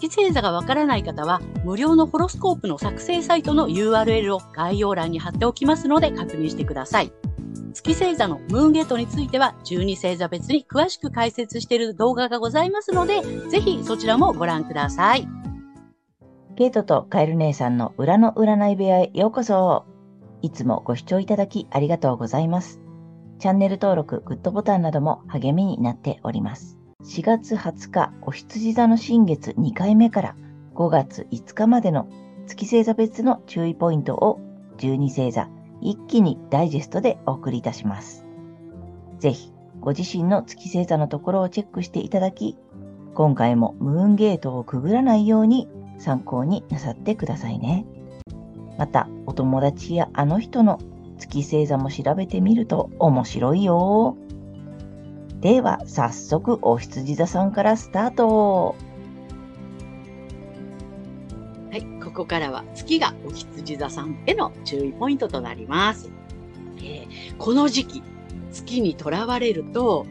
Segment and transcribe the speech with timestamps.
[0.00, 7.12] 月星座がわからない方は、無料のホロスコープの作成サイトの URL を概要欄に貼っておきますので確認してください。
[7.72, 15.28] 月星座のムーンゲートについては12星座別に詳しく解説している動画がございますので、ぜひそちらもご覧ください。
[16.56, 19.84] ケイトとカエル姉さんの裏の占い部屋へようこそ。
[20.42, 22.80] いつもご視聴いただきありがとうございます。
[23.40, 26.77] チャンネル登録、グッドボタンなども励みになっております。
[27.04, 30.36] 4月20日、お羊座の新月2回目から
[30.74, 32.08] 5月5日までの
[32.48, 34.40] 月星座別の注意ポイントを
[34.78, 35.48] 12星座
[35.80, 38.26] 一気にダイジェストでお送りいたします。
[39.20, 42.58] ぜひ、ご自身の月星座のところをチェックしていただき、
[43.14, 45.68] 今回もムーンゲートをくぐらないように
[45.98, 47.86] 参考になさってくださいね。
[48.76, 50.80] また、お友達やあの人の
[51.16, 54.16] 月星座も調べてみると面白いよ。
[55.40, 58.74] では、早速、お羊座さんからスタート。
[61.70, 66.10] はい、ここからは月がお羊座さんへの注意ポイントとなります。
[66.78, 68.02] えー、この時期、
[68.50, 70.06] 月にとらわれると、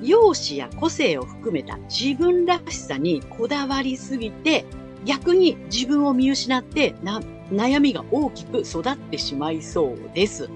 [0.00, 4.64] 容姿や個性を含めた自分らしさにこだわりすぎて、
[5.04, 7.20] 逆に自分を見失ってな
[7.50, 10.48] 悩みが大きく育ってしまいそうです。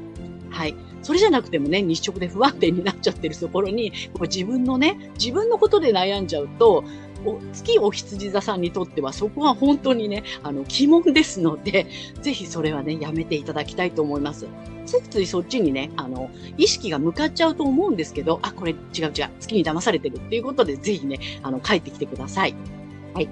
[0.49, 0.75] はい。
[1.05, 6.85] それじゃなくてもね、日食で不安定になっちゃってるところに、自分のね、自分のことで悩んじゃうと、
[7.27, 11.87] お月お羊座さんにとってはそこは本当にね、あの、疑問ですので、
[12.21, 14.47] ぜひそれはね、やめていただきたいと思います。
[14.87, 22.55] ついついそっちにね、あの、意識が向かっちゃうと思うんですけど、あ、これ違う違う、月に騙されてるっていうことで、ぜひね、あの、帰ってきてください。
[23.15, 23.29] はい。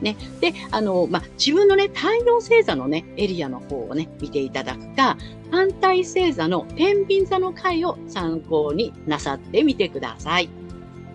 [0.00, 0.16] ね。
[0.40, 5.16] で、あの、まあ、自分のね、太陽星座のね、エリアの方をね、見ていただくか、
[5.50, 10.48] 反対星座の天秤座の回を参考になさってみてください。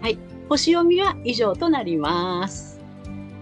[0.01, 0.17] はい。
[0.49, 2.81] 星読みは以上となります。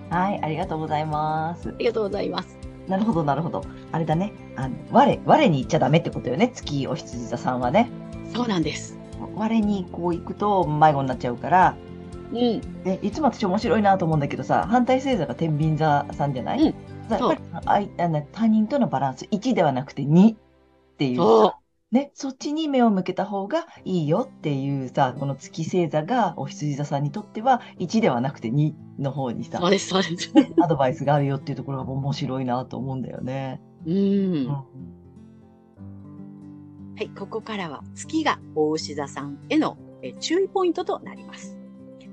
[0.09, 1.69] はい、ありがとうございます。
[1.69, 2.57] ありがとうございます。
[2.87, 3.63] なるほど、なるほど。
[3.91, 4.33] あれだね。
[4.55, 6.51] あの、我、我に行っちゃダメってことよね。
[6.53, 7.89] 月お羊座さんはね。
[8.33, 8.97] そうなんです。
[9.35, 11.75] 我にこう行くと迷子になっちゃうから、
[12.31, 20.37] うん、でいつも私面白いなと思うんだけどさ反対星座が天秤座さんじゃない、うん、やっぱりああの他人とのバランス1ではなくて2っ
[20.97, 21.57] ていうさ
[21.91, 30.31] ね、そっちに目を向けた方がいいよっていうさ、この月星座がお羊座さんにとっては1ではなくて2の方にさ、そうです、そうです。
[30.63, 33.61] アドバイスがあるよっていうところが面白いなと思うんだよね。
[33.85, 33.93] うん。
[33.93, 33.97] う
[34.43, 34.63] ん、は
[37.01, 39.77] い、ここからは月がお牛座さんへの
[40.21, 41.60] 注意ポイントとなります。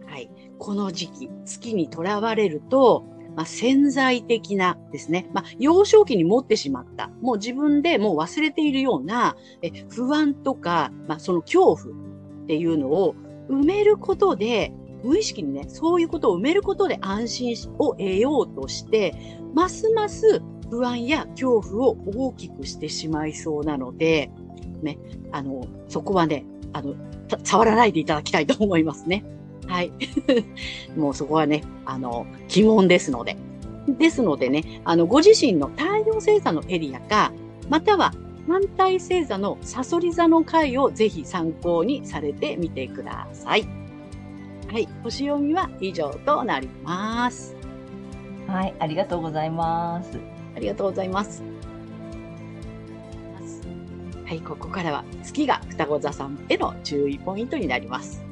[0.08, 0.30] はい。
[0.58, 3.04] この時期、月にとらわれると、
[3.36, 13.14] まあ、潜在的なですね、まあ、幼少期に持ってしまった、もう自分でもう忘れているようなえ不安とか、まあ、その恐怖っていうのを
[13.48, 14.72] 埋めることで、
[15.04, 19.14] 無意識にね、そういうことを埋めることで安心を得ようとして、
[19.54, 24.30] ますます不安や恐怖を大きくしてしまいそうなので、
[24.82, 24.98] ね、
[25.32, 26.94] あの、そこはね、あの、
[27.44, 29.24] 触らないでいただきたいと思いますね。
[29.68, 29.92] はい。
[30.96, 33.36] もうそこはね、あの、疑問ですので。
[33.86, 37.32] ですのでね、あの、ご自身の太陽星座のエリアか、
[37.68, 38.12] または
[38.46, 43.68] 反対星座のサソリ座の回をぜひ参考にされてみてください。
[44.68, 44.88] はい。
[45.02, 47.56] 星読みは以上となります。
[48.46, 48.74] はい。
[48.78, 50.18] ありがとうございます。
[50.56, 51.42] ありがとうございます。
[54.24, 54.40] はい。
[54.40, 58.27] ここからは月が双子座さんへの注意ポイントになります。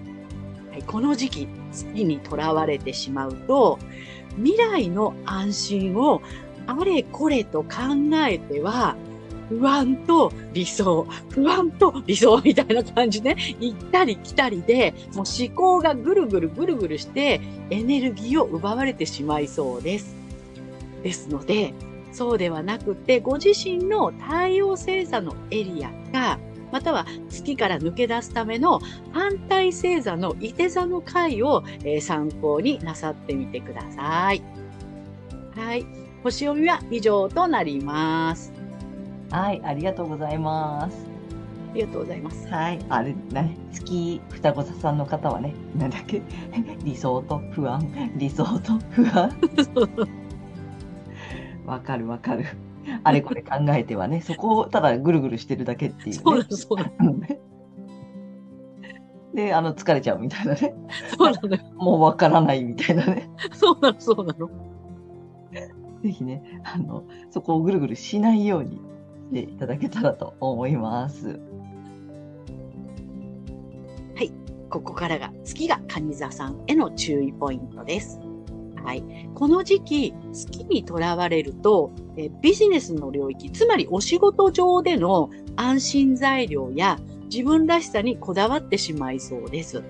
[0.82, 3.78] この時期、月にとらわれてしまうと、
[4.37, 6.22] 未来の安心を
[6.66, 7.68] あれこれと考
[8.28, 8.97] えては、
[9.48, 17.41] 不安と理想、不安と理想みたいな感じで、行ったり来たりで、もう思考がぐるぐるぐるぐるして
[17.71, 20.16] エネルギーを奪われてしまいそうです。
[21.03, 21.72] ですので、
[22.12, 26.39] そうではなくて、ご自身の太陽星座のエリアが
[26.77, 28.81] または月から抜け出すための
[29.11, 34.43] 反対星座の伊手座の回を、えー、参考になさってみてください。
[35.55, 35.87] はい。
[36.23, 38.53] 星読みは以上となります。
[39.31, 41.07] はい、ありがとうございます。
[41.71, 42.47] ありがとうございます。
[42.49, 46.21] はい、あれね、月双子座さんの方はね、なんだっけ、
[46.84, 47.89] 理想と不安、
[48.19, 49.31] 理想と不安。
[51.65, 52.45] わかるわかる。
[53.03, 56.44] あれこれ考えてはね、そこをただぐるぐるしてるだけっていうねそうな。
[56.44, 57.18] の、そうなの。
[57.18, 57.41] ね
[59.34, 60.74] で、あの、疲れちゃうみたいなね。
[61.16, 61.62] そうなのよ。
[61.74, 63.28] もうわからないみたいなね。
[63.53, 64.48] そうなの、そうなの。
[66.03, 68.80] ぜひね、あの、そこをぐるぐるしないようにし
[69.32, 71.41] ていただけたらと思います。
[74.68, 78.21] ここからが月が蟹座さんへの注意ポイントです。
[78.86, 79.03] はい。
[79.34, 89.83] この時期、月にとらわれると、えビジネスの領域、つまりお仕事上での安心材料や自分らしさにこだわってしまいそうです。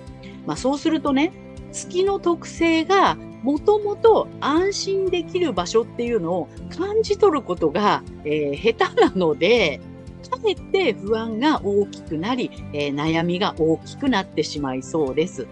[0.47, 1.35] まあそうするとね、
[1.73, 9.79] 月の特性がもともと安心できる場所っていうのを感じ取ることが、えー下手なので、
[10.31, 15.47] かえって不安が大きくなり、えー悩みが大きくなってしまいそうです。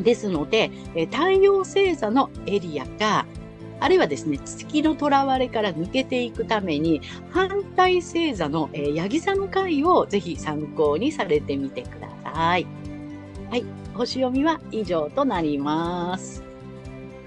[0.00, 3.26] ですので、えー太陽星座のエリアか、
[3.80, 12.66] あるいはですね、月の囚われから抜けていくために、反対星座の、えー、ヤギ座の回をぜひ参考にされてみてください。
[13.50, 13.64] はい。
[13.94, 16.42] 星読みは以上となります。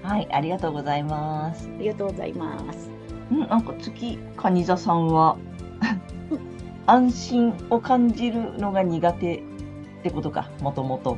[0.02, 1.68] はい、ありがとうございます。
[1.76, 2.90] ありがとうございます。
[3.30, 5.36] うん、なんか月、蟹座さんは、
[6.86, 9.42] 安心を感じるのが苦手っ
[10.02, 11.16] てことか、もともと。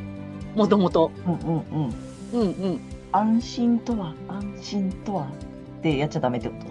[0.55, 1.11] もともと。
[1.26, 1.94] うんうんうん。
[2.32, 2.81] うんうん。
[3.12, 6.70] 安心とは、安心とはってやっちゃダメってこと？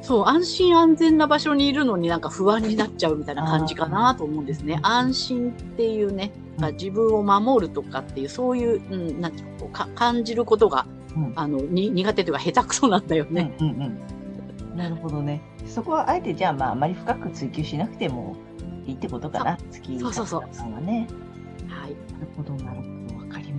[0.00, 4.78] そう、安心安全な場所にいるのになんか不安になっちゃうみたいな感じかなと思うんですね。
[4.82, 13.54] 安心っていうね、うん自分を守るとかっていう、そういう、うん、なんていうのか感じることが、うんあの、に苦手というか下手くそなんだよね。
[13.60, 14.76] うんうんうん。
[14.76, 15.40] なるほどね。
[15.68, 18.34] そこはあえてじゃあ、まあ、あまり深く追求しなくても
[18.86, 19.56] いいってことかな。
[19.70, 21.06] 月そうそうそう蟹座さんはね。
[21.68, 21.90] はい。
[22.12, 22.88] なるほど、なるほど。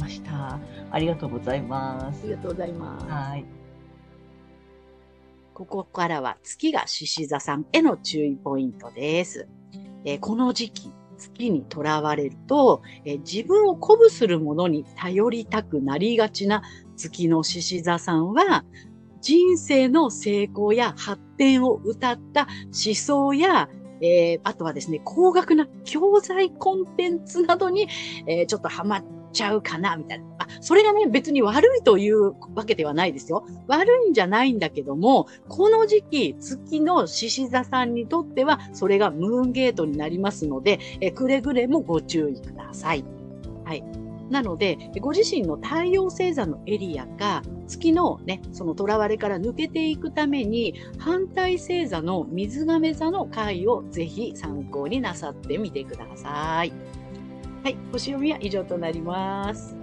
[0.09, 0.59] ました。
[0.91, 2.31] ありがとうございますあり。
[2.31, 3.05] がとうございます。
[3.05, 3.45] はい。
[5.53, 9.47] ここからは月が獅子座さんへの注意ポイントです。
[10.05, 16.63] えーこの時期、月にとらわれると、えー自分を鼓舞するものに頼りたくなりがちな
[16.95, 18.63] 月の獅子座さんは、
[19.21, 23.69] 人生の成功や発展を歌った思想や、
[24.01, 27.89] えーあとはですね、高額な教材コンテンツなどに、
[28.27, 30.25] えーちょっとハマっちゃうかな、みたいな。
[30.39, 33.45] あ、それがね、別に悪いというわけではないですよ。
[33.67, 43.03] 悪いんじゃないんだけども、この時期、月の獅子座さんにとっては、それがムーンゲートになりますので、えくれぐれもご注意ください。
[43.65, 43.83] はい。
[44.29, 56.73] なので、ご自身の太陽星座のエリアか、月のね、その囚われから抜けていくために、反対星座の水亀座の回をぜひ参考になさってみてください。
[57.63, 57.77] はい。
[57.91, 59.75] 星読みは以上となります。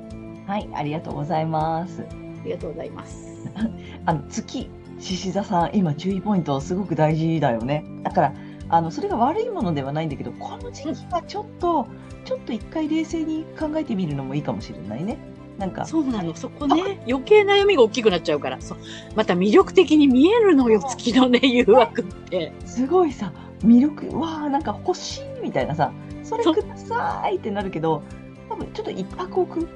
[0.46, 2.02] はい、ありがとうございます。
[2.02, 3.50] ありがとうございます。
[4.06, 8.34] あの月獅子座さん今注意ポイントすごく大事だよねだから
[8.68, 11.86] あのそれが悪いものではないんだけどこの時期はちょっと、
[12.24, 15.18] ちょっと一回冷静に考えてみるのもいいかもしれないね
[15.56, 18.78] なんかそうなの、そこね、余計悩みが大きくなっちゃうから、そう
[19.14, 22.52] また魅力的に見えるのよ、月のね、 誘惑って。
[22.64, 25.92] すごいさ魅力わあなんか欲しいみたいなさ
[26.28, 28.02] それくださいってなるけど
[28.48, 29.68] 多分ちょっと一泊置く？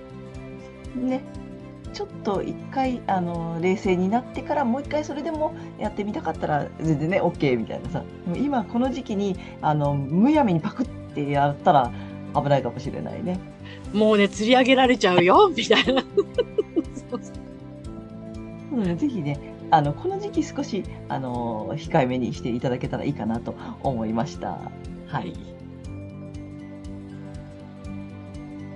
[0.96, 1.22] ね
[1.92, 8.04] ちょっと一回あの冷静になってからもう一回それでもやってみたかったら全然ね OK みたいなさ
[8.36, 11.90] 今この時期にあのむやみにパクってやったら
[12.34, 13.40] 危ないかもしれないね。
[13.92, 16.02] もうね、釣り上げられちゃうよ、みたいな。
[16.02, 17.32] そうそ
[18.72, 19.36] うなのでぜひね
[19.72, 24.58] あのこの時期少しあの控えめにしていただけたらいいかなと思いました。
[25.08, 25.49] はい。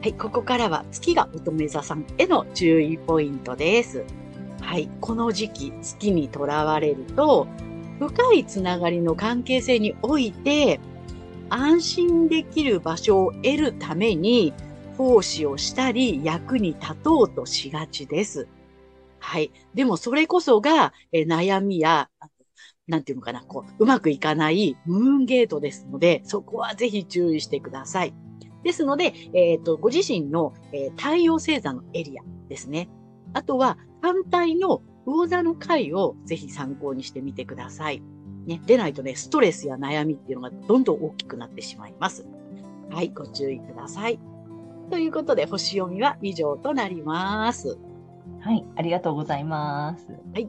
[0.05, 4.05] はい、ここからは月が乙女座さんへの注意ポイントです。
[4.61, 7.47] はい、この時期、月にとらわれると、
[7.99, 10.79] 深いつながりの関係性において、
[11.49, 14.53] 安心できる場所を得るために、
[14.99, 18.47] 奉仕をしたり、役に立とうとしがちです。
[19.21, 19.53] はい。
[19.73, 22.11] でもそれこそが、え悩みや、
[22.87, 28.24] なんていうのかな、こう、うまくいかないムーンゲートですので、そこはぜひ注意してください。
[28.65, 32.89] ですので、えっ、と、ご自身の、えー太陽星座のエリアですね。
[33.33, 38.03] あとは、反対の魚座の回をぜひ参考にしてみてください。
[38.47, 42.27] ね、でないとね、ストレスや悩みっていうのがどんどん大きくなってしまいます。
[42.91, 44.19] はい、ご注意ください。
[44.91, 47.79] ということで、星読みは以上となります。
[48.41, 50.07] はい、ありがとうございます。
[50.33, 50.49] はい。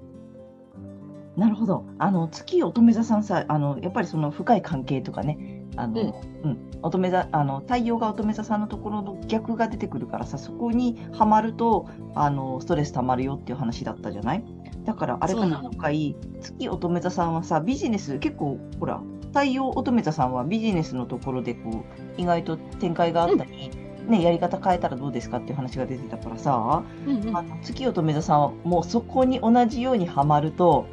[1.37, 1.85] なるほど。
[1.97, 14.43] あの月乙女座さんさ、あのやっぱりその深い関係とかね、あの、うん、乙女座、あの太陽が乙女座さんのところの逆が出てくるからさ、そこにはまるとあのストレス溜まるよっていう話だったじゃない？
[14.85, 21.83] だからあれかな、今回、月乙女座さんはさ、ビジネス、結構、ほら、太陽乙女座さんはビジネスのところで、こ
[22.17, 23.71] う、意外と展開があったり、
[24.07, 25.37] ね、やり方変えたらどうですか？
[25.37, 30.85] っていう話が出てたからさ、うんうんあの月乙女座さんはもうそこに同じようにはまると、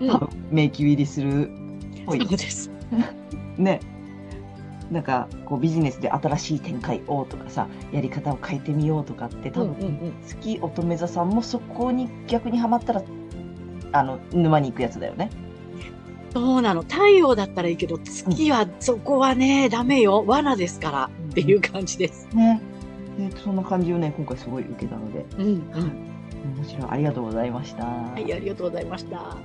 [0.00, 2.70] うん多分迷宮入りするっぽいそうです。
[3.58, 3.80] ね。
[4.94, 13.02] なんかこうビジネスで新しい展開をとかさやり方を変えてみようとかって多分、うんうんうん月乙女座さんもそこに逆にはまったら
[13.92, 15.30] あの沼に行くやつだよね。
[16.32, 16.82] そうなの。
[16.82, 20.24] 太陽だったらいいけど、月は、そこはね、ダメよ。
[20.26, 21.10] 罠ですから。
[21.30, 22.28] っていう感じです。
[22.34, 22.60] ね。
[23.16, 25.54] でそんな感じをね今回すごい受けたのでうん、うん。
[26.56, 27.84] 面白いありがとうございました。
[27.84, 29.36] はい、ありがとうございました。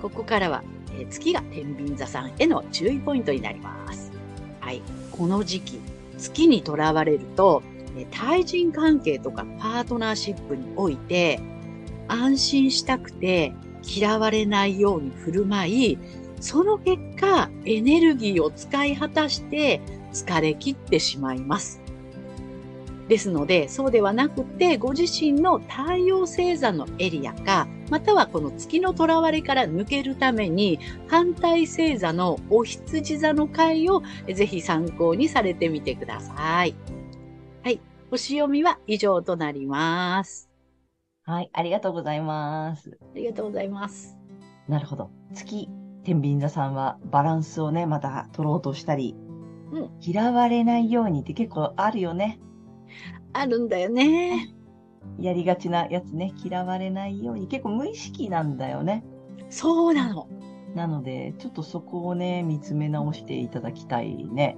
[0.00, 0.62] ここからは、
[0.98, 4.12] え月が天秤座さんへの注意ポイントになります。
[4.60, 4.82] はい。
[5.12, 5.80] この時期、
[6.18, 7.62] 月にとらわれると、
[7.96, 11.40] え対人関係とかパートナーシップにおいて、
[12.08, 15.98] 安心したくて嫌われないように振る舞い、
[16.40, 19.80] その結果、エネルギーを使い果たして
[20.12, 21.79] 疲れ切ってしまいます。
[23.10, 36.76] ですので、そうではなくて、ご自身の太陽星座のエリアか、またはこの月の囚われから抜けるために、反対星座のお羊座の回をえぜひ参考にされてみてください。
[37.64, 37.80] はい。
[38.12, 40.48] 星読みは以上となります。
[41.24, 42.96] はいありがとうございます。
[43.02, 44.16] ありがとうございます。
[44.68, 45.10] なるほど。
[45.34, 45.68] 月、
[46.04, 49.16] 天秤座さんはバランスをね、また取ろうとしたり、
[49.72, 52.38] うん嫌われないようにって結構あるよね。
[53.32, 54.54] あるんだよね。
[55.18, 56.32] やりがちなやつね。
[56.42, 57.46] 嫌われないように。
[57.46, 59.04] 結構無意識なんだよね。
[59.48, 60.28] そうなの。
[60.74, 64.56] なので、ちょっとそこをね、見つめ直していただきたいね。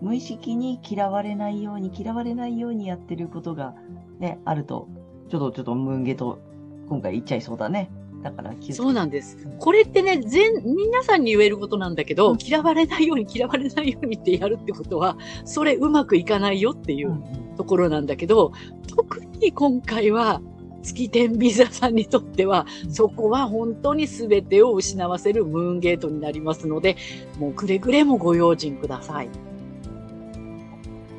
[0.00, 3.74] 無意識に嫌われないように、嫌われないようにやってることが
[4.18, 4.88] ね、あると、
[5.28, 6.40] ちょっとちょっとムンゲと
[6.88, 7.90] 今回言っちゃいそうだね。
[8.24, 9.36] だから気をつけてそうなんです。
[9.58, 12.38] これってね、全、皆さんに言えることなんだけど、うん。
[12.44, 18.52] 嫌われないように嫌われないようにってやるってことは、それうまくいかないよっていううんところなんだけど、
[18.88, 20.40] 特に今回は、
[20.82, 26.96] 月天秤座さんにとっては、そこは本当に全てを失わせるムーンゲートになりますので、
[27.38, 29.28] もうくれぐれもご用心ください。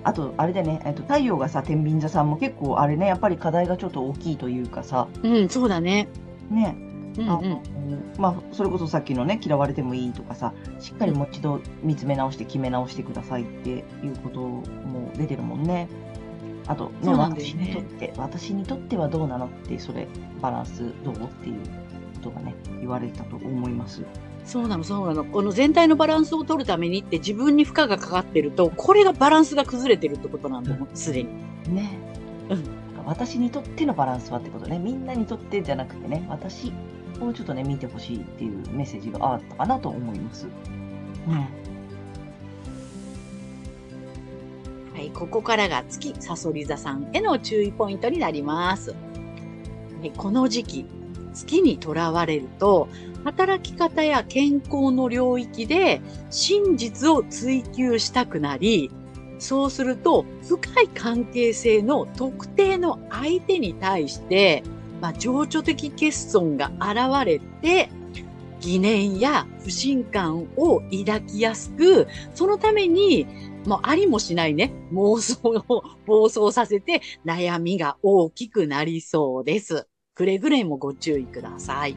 [0.04, 6.08] あと、あれだね、えっと、太陽がさ、天秤座さんも結構あれね、やっぱり課題がちょっと大きいというかさ、うん、そうだね。
[6.52, 6.85] ね、あ
[7.18, 7.62] うんうん。
[8.18, 13.76] まあ、それこそさっきのね、嫌われてもいいとかさ、しっかりもう一度見つめ直して決め直してくださいってい
[14.08, 15.88] うことも出てるもんね。
[16.68, 20.08] あと、ね、そうなんだよ私ねにとって、私にとってはどうなのって、それ、
[20.42, 21.60] バランスどうっていう
[22.16, 24.04] ことがね、言われたと思います。
[24.44, 25.26] そうなの、そうなの。
[25.26, 31.30] この全体のバランスを取るためにって自分に負荷がかかってると、これがバランスが崩れてるってことなんだもん、すでに。
[31.74, 31.98] ね。
[32.50, 34.80] うん私にとってのバランスはってことね。
[34.80, 36.74] みんなにとってじゃなくてね、私
[37.24, 40.46] をちょっとね、見てほしいっていうメッセージがあったかなと思います。
[40.46, 41.50] ね。
[44.94, 48.92] はい、ここからが月サソリ座さんへの注意ポイントになります。
[48.92, 48.96] は
[50.06, 50.86] いこの時期、
[51.34, 52.88] 月にとらわれると、
[53.24, 58.92] 働き方や健康の領域で真実を追求したくなり、
[59.40, 64.64] そうすると深い関係性の特定の相手に対して、
[65.06, 67.90] まあ、情緒的欠損が現れて、
[68.60, 73.28] 疑念や不信感を抱きやすく、そのために
[73.68, 79.88] もうありもしないね、妄想を 暴走させて悩みが大きくなりそうです。
[80.16, 81.96] くれぐれもご注意ください。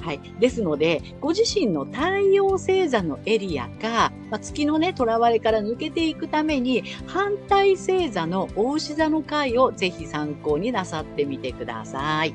[0.00, 0.20] はい。
[0.40, 12.34] ですので、ご自身の太陽星座のエリアか、まあ、月のね、囚われから抜けていくために、反対星座の大牛座の回をぜひ参考になさってみてください。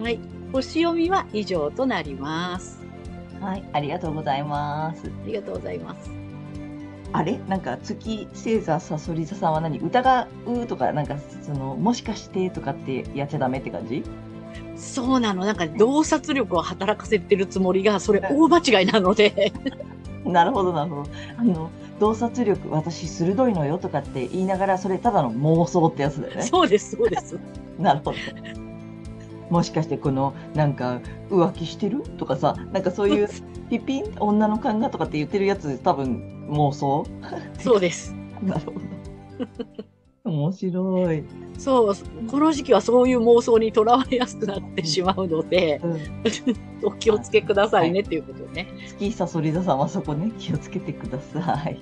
[0.00, 0.18] はい。
[0.52, 2.80] 星読みは以上となります。
[3.40, 5.06] はい、ありがとうございます。
[5.24, 6.10] ありがとうございます。
[7.12, 7.38] あれ？
[7.48, 9.78] なんか月星座さそり座さんは何？
[9.78, 14.02] 疑うとかなんかそのもしかしてとかってやっちゃダメって感じ？
[14.76, 15.44] そうなの。
[15.44, 19.52] なんか洞察力を働かせてるつもりが、それ大間違いなので。
[20.24, 27.38] なるほどなるほどあの洞察力私鋭いのよとかって言いながらそれただの妄想ってやつだよねそうです、そうです。
[27.78, 28.16] なるほど
[29.50, 33.28] もしかしてこのなんか浮気してるとかさなんかそういう
[33.70, 37.06] ピピン女の勘がとかって言ってるやつ多分妄想？
[37.60, 38.14] そうです。
[38.42, 38.80] なるほど
[40.26, 41.24] 面白い、
[41.58, 41.94] そう、
[42.28, 48.68] この時期はそういう妄想にとらわれやすくなってしまうので、うん、お気をつけくださいねっていうことね。
[48.98, 51.80] 月さそり座さんはそこね気をつけてくださいはい。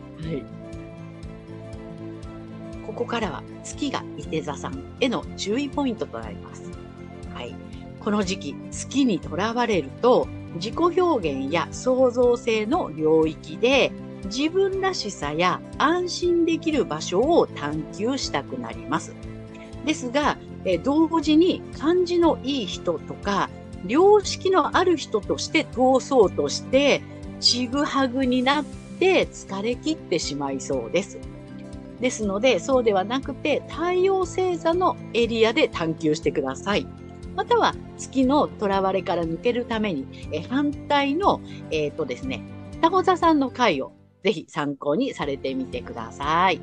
[2.87, 6.71] ここからは月が伊手座さんへの注意ポイントとなります。
[7.35, 7.55] はい。
[8.01, 13.91] この時期、月にとらわれると、自己表現や創造性の領域で、
[14.26, 19.14] 自分らしさや安心できる場所を探求したくなります。
[19.85, 23.50] ですが、え同時に感じのいい人とか、
[23.87, 27.02] 良識のある人として通そうとして、
[27.40, 28.64] ちぐはぐになっ
[28.99, 31.19] て疲れ切ってしまいそうです。
[32.00, 36.87] ですので、そうではなくて、太陽星座のエリアで探求してください。
[37.37, 41.40] または、月の囚われから抜けるために、え反対の、
[41.71, 42.43] えっ、とですね、
[42.76, 43.93] 双子座さんの回を
[44.25, 46.59] ぜひ参考にされてみてください。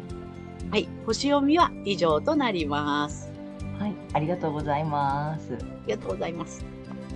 [0.71, 0.89] はい。
[1.05, 3.31] 星読みは以上となります。
[3.77, 5.53] はい、ありがとうございます。
[5.53, 6.65] ありがとうございます。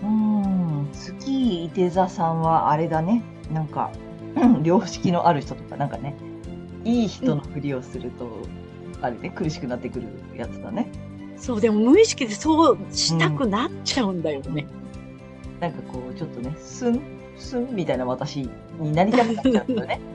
[0.04, 3.24] うーん、月いて座さんはあれだね。
[3.52, 3.92] なんか、
[4.36, 6.16] う ん良識のある人とか、なんかね、
[6.84, 8.30] いい人のふりをすると、
[9.02, 10.88] あれね、苦しくなってくるやつだね。
[11.38, 14.68] そう、でも無意識でそうしたくなっちゃうんだよね。
[15.60, 17.02] なんかこう、ちょっとね、スン、
[17.36, 18.48] スンみたいな私
[18.80, 20.00] になりたくなっちゃうんだよね。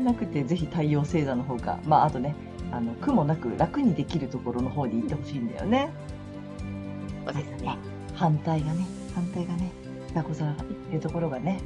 [0.00, 2.34] じゃなくて、ぜひ太陽星座の方が、まあ、あとね、
[2.72, 5.90] あの、苦もなく楽にできるところの方に行ってほしいんだよね。
[7.26, 7.78] そうですね。
[8.14, 9.70] 反対がね、反対がね、
[10.08, 11.60] 双子座がっていうところがね、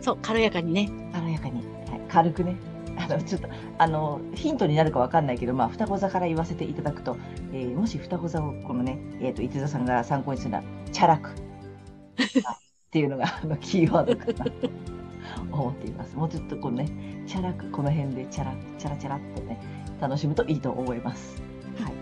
[0.00, 0.90] そう、軽やかにね。
[1.12, 2.56] 軽やかに、はい、軽くね、
[2.96, 7.16] あの、ちょっと、あの、ヒントになるかわかんないけど、まあ、双子座から言わせていただくと、
[7.52, 11.28] えーもし双子座を、このね、えっ、と、伊手座さんが参考にするなら、チャラく。
[12.44, 14.70] はいっていうのが、あの、キーワードかなと
[15.60, 16.16] 思っています。
[16.16, 16.88] もうちょっとこうね、
[17.26, 19.58] チャラく、この辺でチャラ、チャラチャラっとね、
[20.00, 21.42] 楽しむといいと思います。
[21.80, 21.92] はい。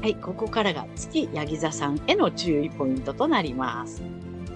[0.00, 4.02] はい、ここからが月ヤギ座さんへの注意ポイントとなります。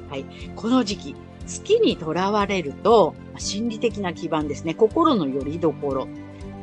[0.09, 1.17] はい、この時期、
[1.47, 6.07] 月にとらわれると、心理的な基盤ですね、心の拠り所、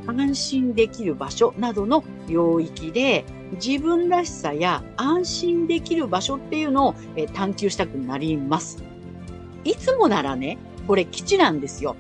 [0.08, 3.26] 安心できる場所などの領域で、
[3.62, 6.96] 自分らしさや安心できる場所っていうのを
[7.34, 8.84] 探求したくなります。
[9.64, 11.96] いつもならね、これ基地なんですよ。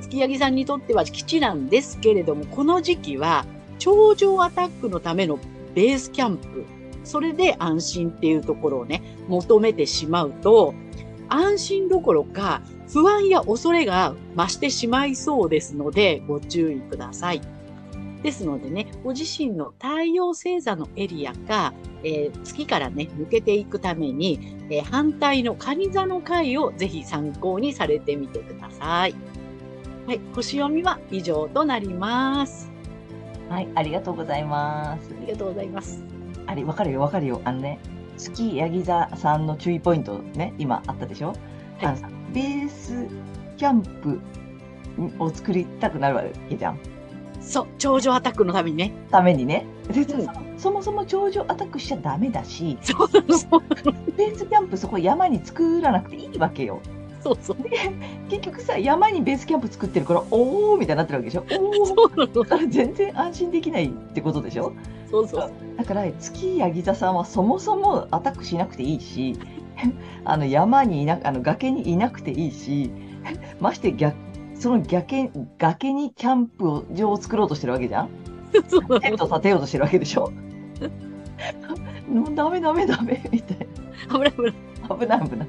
[0.00, 3.46] 月ヤギさんにとっては基地なんですけれども、この時期は
[3.78, 5.38] 頂上アタックのための
[5.74, 6.64] ベースキャンプ、
[7.04, 10.74] それで安心っていうところをね、求めてしまうと、
[11.28, 17.40] 安心どころか不安や恐れが増してしまいそうですので、ご注意ください。
[18.24, 29.14] ですのでね、ご自身の太陽星座のエリアが、えー月からね、抜けていくために、えー反対の蟹座の回をぜひ参考にされてみてください。
[30.06, 32.72] はい、星読みは以上となります。
[33.50, 35.10] はい、ありがとうございます。
[35.14, 36.02] ありがとうございます。
[36.46, 37.42] あれ、わかるよ、わかるよ。
[37.44, 37.78] あのね、
[38.16, 41.96] 月ヤギ座さんの注意ポイントね、今あったでしょ、はい
[42.32, 43.06] ベース
[43.58, 44.18] キャンプ
[45.18, 46.78] を作りたくなるわけじゃん。
[47.44, 48.92] そう、頂上アタックのためにね。
[49.10, 49.66] ためにね。
[49.92, 50.26] でうん
[50.56, 53.62] そそもそも頂上アタックしちゃダメだし、そうそうそう。
[54.16, 56.80] ベースキャンプそこ山に作らなくていいわけよ。
[57.22, 57.56] そうそう。
[58.28, 61.42] 結局さ、山にベースキャンプ作ってるから、おーみたいになってるわけでしょ。
[61.42, 64.72] おーそうなのだから全然安心できないってことでしょ
[65.10, 65.52] そうそう。
[65.76, 69.38] だから月ヤギ座さんはそもそもアタックしなくていいし、
[70.24, 72.90] あの山にいなあの崖にいなくていいし、
[73.60, 74.16] まして逆
[74.54, 78.08] その崖崖にキャンプを場を作ろうとしてるわけじゃん？
[79.00, 80.32] テント立てようとしてるわけでしょ？
[82.08, 83.58] もうダメダメダメみたい
[84.10, 84.54] 危ない危ない。
[84.88, 85.48] な危ない危ない。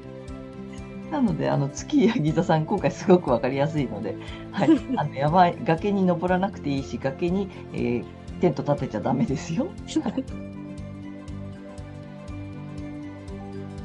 [1.10, 4.16] なのであの月ヤギ座さん今回すごくわかりやすいので、
[4.50, 8.04] はい、 あの山崖に登らなくていいし崖に、えー
[8.38, 9.68] テント立てちゃダメですよ。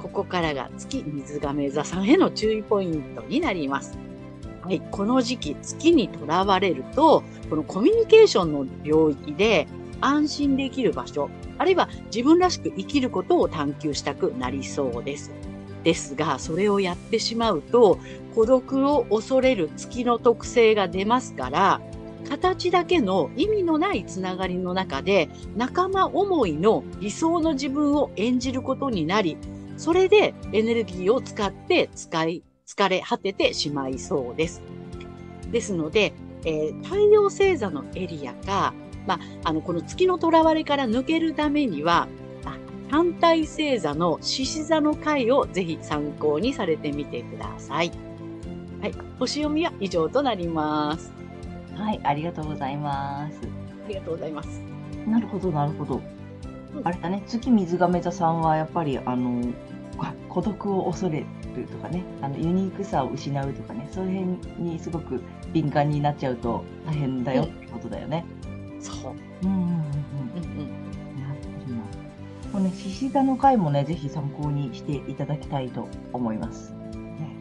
[0.02, 3.98] ここからが月水亀座さんへの注意ポイントになります。
[4.64, 9.68] はい、この時期月にとらわれると、このコミュニケーションの領域で
[10.02, 15.32] 安心できる場所、あるいは自分らしく生きることを探求したくなりそうです。
[15.84, 17.98] ですが、それをやってしまうと、
[18.36, 21.82] 孤独を恐れる月の特性が出ますから、
[22.30, 29.38] 形だけの意味のないつながりの中で、仲間思いの理想の自分を演じることになり、
[29.76, 34.62] それでエネルギーを使って使い、疲れ果ててしまいそうです。
[35.52, 36.14] ですので、
[36.46, 38.74] えー太陽星座のエリアが、
[39.06, 42.08] まあ、あの、この月の囚われから抜けるためには、
[42.46, 42.58] あ
[42.90, 47.92] 反対星座の獅子座の回をぜひ参考にされてみてください。
[48.82, 48.94] はい。
[49.20, 51.12] 星読みは以上となります。
[51.76, 53.40] はい、ありがとうございます。
[53.86, 54.62] ありがとうございます。
[55.06, 56.02] なるほど、なるほど
[56.76, 56.88] うん。
[56.88, 59.52] あれだね、月水亀座さんはやっぱり、あの、
[59.98, 61.26] こ孤独を恐れ
[61.56, 65.22] るとかね、あのユニークさを失うとかね、そういう辺にすごく
[65.54, 68.26] 敏感になっちゃうと大変だよってことだよね。
[68.80, 69.48] そう。
[69.48, 70.44] うんうんうんうん。
[70.44, 71.22] うんうん。
[71.22, 71.82] なるほどな。
[72.52, 76.72] このね、獅子座の回もね、ぜひ参考にしていただきたいと思います。
[76.72, 77.36] ね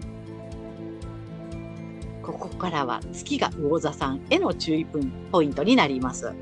[2.22, 4.86] ここからは月が魚座さんへの注意
[5.32, 6.32] ポイントになります。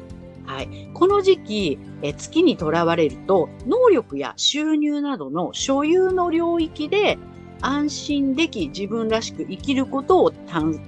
[0.48, 0.88] はい。
[0.94, 7.18] この時期、え月にとらわれると、能力や収入などの所有の領域で
[7.60, 10.80] 安心でき自分らしく生きることを探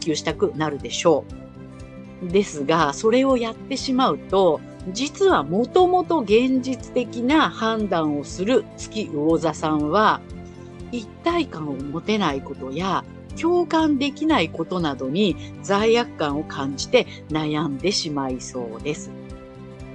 [0.00, 1.24] 求したくなるでしょ
[2.22, 2.28] う。
[2.30, 4.60] ですが、それをやってしまうと、
[4.92, 10.20] 実はもともと現実的な判断をする月魚座さんは、
[10.90, 13.04] 一体感を持てないことや、
[13.40, 19.12] 共感できないことなどに罪悪感を感じて悩んでしまいそうです。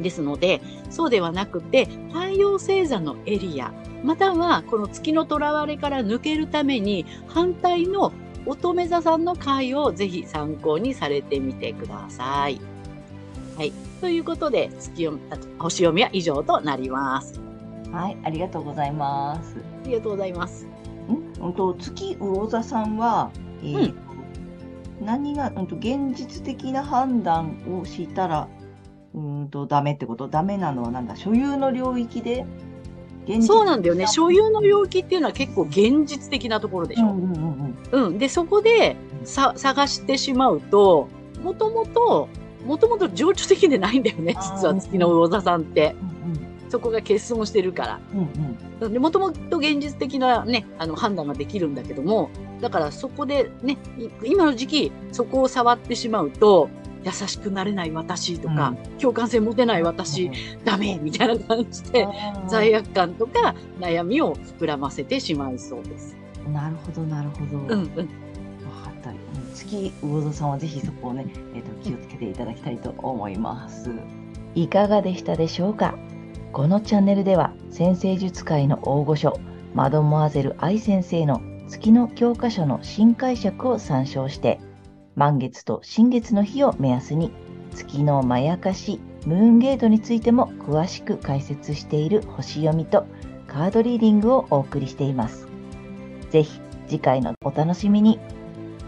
[0.04, 8.12] ですので、そうではなくて、太陽星座のエリア、またはこの月の囚われから抜けるために反対の
[8.46, 12.60] 乙女座さんの回をぜひ参考にされてみてください。
[13.58, 13.72] はい。
[14.02, 15.22] ということで、月読み、
[15.58, 17.40] 星読みは以上となります。
[17.92, 19.56] はい、ありがとうございます。
[19.86, 20.68] ありがとうございます。
[21.10, 21.46] ん？
[21.46, 24.14] うんと月魚座さんは、えーと
[25.02, 28.48] 何が、うんと現実的な判断をしたら
[29.14, 30.28] うんとダメってこと？
[30.28, 31.16] ダメなのはなんだ？
[31.16, 32.46] 所有の領域で？
[33.42, 34.08] そうなんだよね。
[34.08, 37.06] 所有の領域っていうのは結構現実的なところでしょ。
[37.06, 38.18] うんうんうんうんうん。
[38.18, 41.08] で、そこでさ探してしまうと、
[41.42, 42.28] もともと、
[42.66, 44.36] もともと情緒的でないんだよね。
[44.40, 45.96] 実は月の魚座さんって。
[46.02, 46.14] うん
[46.70, 48.00] そこが欠損してるから。
[48.16, 48.20] うん
[48.82, 56.70] うんで、もともと現実的なね、あの判断ができるんだけども、だからそこでね、い今の時期、そこを触ってしまうと、
[57.04, 60.32] 優しくなれない私とか、共感性持てない私、
[60.64, 62.08] ダメみたいな感じで、
[62.48, 66.16] 罪悪感とか悩みを膨らませてしまいそうです。
[66.52, 67.58] なるほどなるほど。
[67.58, 67.78] うんうん。
[67.78, 69.10] わかった。
[69.10, 69.18] うん
[69.54, 73.92] 月魚座さんはぜひそこをね、えー、と気をつけていただきたいと思います。
[74.56, 75.96] いかがでしたでしょうか？
[76.52, 79.40] このチャンネルでは先生術界の大御所
[79.74, 84.60] マドモアゼル愛先生の月の教科書の新解釈を参照して
[85.16, 87.32] 満月と新月の日を目安に
[87.74, 93.06] 月のまやかしムーンゲートについても詳しく解説している星読みと
[93.48, 95.48] カードリーディングをお送りしています。
[96.30, 98.20] ぜひ次回のお楽しみに。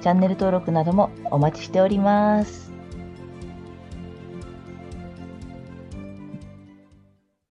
[0.01, 2.64] チャンネル登録などもお待ちしております。